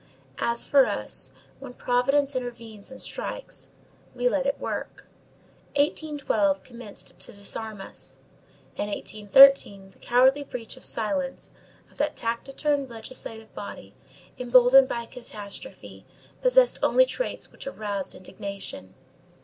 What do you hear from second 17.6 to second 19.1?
aroused indignation.